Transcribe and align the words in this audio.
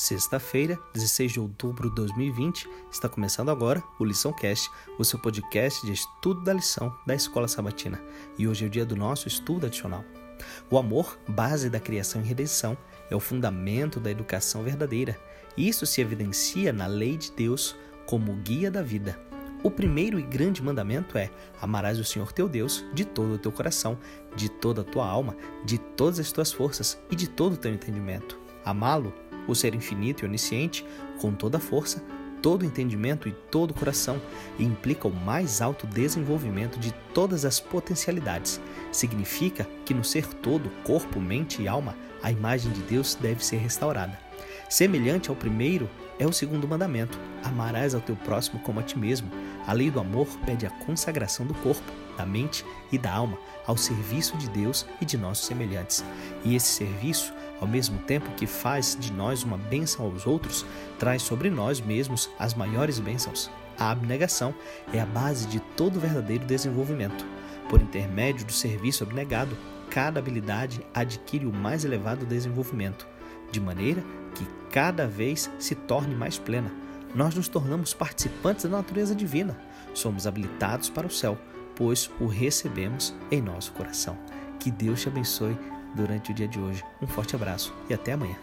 Sexta-feira, 0.00 0.78
16 0.94 1.32
de 1.32 1.40
outubro 1.40 1.90
de 1.90 1.94
2020, 1.94 2.66
está 2.90 3.06
começando 3.06 3.50
agora 3.50 3.84
o 3.98 4.04
Lição 4.06 4.32
Cast, 4.32 4.70
o 4.98 5.04
seu 5.04 5.18
podcast 5.18 5.84
de 5.84 5.92
estudo 5.92 6.40
da 6.40 6.54
lição 6.54 6.96
da 7.06 7.14
Escola 7.14 7.46
Sabatina. 7.46 8.00
E 8.38 8.48
hoje 8.48 8.64
é 8.64 8.66
o 8.66 8.70
dia 8.70 8.86
do 8.86 8.96
nosso 8.96 9.28
estudo 9.28 9.66
adicional. 9.66 10.02
O 10.70 10.78
amor, 10.78 11.18
base 11.28 11.68
da 11.68 11.78
criação 11.78 12.22
e 12.22 12.24
redenção, 12.24 12.78
é 13.10 13.14
o 13.14 13.20
fundamento 13.20 14.00
da 14.00 14.10
educação 14.10 14.62
verdadeira. 14.62 15.20
Isso 15.54 15.84
se 15.84 16.00
evidencia 16.00 16.72
na 16.72 16.86
lei 16.86 17.18
de 17.18 17.30
Deus 17.32 17.76
como 18.06 18.36
guia 18.36 18.70
da 18.70 18.82
vida. 18.82 19.20
O 19.62 19.70
primeiro 19.70 20.18
e 20.18 20.22
grande 20.22 20.62
mandamento 20.62 21.18
é: 21.18 21.30
amarás 21.60 21.98
o 21.98 22.04
Senhor 22.04 22.32
teu 22.32 22.48
Deus 22.48 22.86
de 22.94 23.04
todo 23.04 23.34
o 23.34 23.38
teu 23.38 23.52
coração, 23.52 23.98
de 24.34 24.48
toda 24.48 24.80
a 24.80 24.84
tua 24.84 25.06
alma, 25.06 25.36
de 25.62 25.76
todas 25.76 26.18
as 26.18 26.32
tuas 26.32 26.50
forças 26.50 26.98
e 27.10 27.14
de 27.14 27.28
todo 27.28 27.52
o 27.52 27.58
teu 27.58 27.70
entendimento. 27.70 28.40
Amá-lo 28.70 29.12
o 29.48 29.54
ser 29.54 29.74
infinito 29.74 30.22
e 30.22 30.28
onisciente, 30.28 30.86
com 31.20 31.32
toda 31.32 31.58
a 31.58 31.60
força, 31.60 32.00
todo 32.40 32.64
entendimento 32.64 33.28
e 33.28 33.32
todo 33.32 33.72
o 33.72 33.74
coração, 33.74 34.22
e 34.60 34.64
implica 34.64 35.08
o 35.08 35.12
mais 35.12 35.60
alto 35.60 35.88
desenvolvimento 35.88 36.78
de 36.78 36.92
todas 37.12 37.44
as 37.44 37.58
potencialidades. 37.58 38.60
Significa 38.92 39.66
que 39.84 39.92
no 39.92 40.04
ser 40.04 40.24
todo, 40.34 40.70
corpo, 40.84 41.20
mente 41.20 41.60
e 41.60 41.66
alma, 41.66 41.96
a 42.22 42.30
imagem 42.30 42.70
de 42.70 42.80
Deus 42.82 43.16
deve 43.16 43.44
ser 43.44 43.56
restaurada. 43.56 44.16
Semelhante 44.68 45.30
ao 45.30 45.34
primeiro 45.34 45.90
é 46.16 46.24
o 46.24 46.32
segundo 46.32 46.68
mandamento: 46.68 47.18
amarás 47.42 47.92
ao 47.92 48.00
teu 48.00 48.14
próximo 48.14 48.60
como 48.60 48.78
a 48.78 48.84
ti 48.84 48.96
mesmo. 48.96 49.28
A 49.66 49.72
lei 49.72 49.90
do 49.90 49.98
amor 49.98 50.28
pede 50.46 50.64
a 50.64 50.70
consagração 50.70 51.44
do 51.44 51.54
corpo, 51.54 51.92
da 52.16 52.24
mente 52.24 52.64
e 52.92 52.96
da 52.96 53.12
alma 53.12 53.36
ao 53.66 53.76
serviço 53.76 54.36
de 54.36 54.48
Deus 54.48 54.86
e 55.00 55.04
de 55.04 55.18
nossos 55.18 55.46
semelhantes. 55.46 56.04
E 56.44 56.54
esse 56.54 56.68
serviço 56.68 57.32
ao 57.60 57.68
mesmo 57.68 57.98
tempo 57.98 58.30
que 58.32 58.46
faz 58.46 58.96
de 58.98 59.12
nós 59.12 59.42
uma 59.42 59.58
bênção 59.58 60.06
aos 60.06 60.26
outros, 60.26 60.64
traz 60.98 61.22
sobre 61.22 61.50
nós 61.50 61.80
mesmos 61.80 62.30
as 62.38 62.54
maiores 62.54 62.98
bênçãos. 62.98 63.50
A 63.78 63.90
abnegação 63.90 64.54
é 64.92 65.00
a 65.00 65.06
base 65.06 65.46
de 65.46 65.60
todo 65.60 66.00
verdadeiro 66.00 66.44
desenvolvimento. 66.44 67.24
Por 67.68 67.80
intermédio 67.80 68.44
do 68.44 68.52
serviço 68.52 69.04
abnegado, 69.04 69.56
cada 69.90 70.18
habilidade 70.20 70.84
adquire 70.94 71.46
o 71.46 71.52
mais 71.52 71.84
elevado 71.84 72.26
desenvolvimento, 72.26 73.06
de 73.50 73.60
maneira 73.60 74.02
que 74.34 74.46
cada 74.70 75.06
vez 75.06 75.50
se 75.58 75.74
torne 75.74 76.14
mais 76.14 76.38
plena. 76.38 76.70
Nós 77.14 77.34
nos 77.34 77.48
tornamos 77.48 77.92
participantes 77.92 78.64
da 78.64 78.70
natureza 78.70 79.14
divina. 79.14 79.58
Somos 79.92 80.26
habilitados 80.26 80.88
para 80.88 81.06
o 81.06 81.10
céu, 81.10 81.36
pois 81.74 82.10
o 82.20 82.26
recebemos 82.26 83.14
em 83.30 83.42
nosso 83.42 83.72
coração. 83.72 84.16
Que 84.58 84.70
Deus 84.70 85.00
te 85.00 85.08
abençoe 85.08 85.56
durante 85.94 86.30
o 86.30 86.34
dia 86.34 86.48
de 86.48 86.58
hoje. 86.58 86.84
Um 87.00 87.06
forte 87.06 87.34
abraço 87.34 87.74
e 87.88 87.94
até 87.94 88.12
amanhã. 88.12 88.36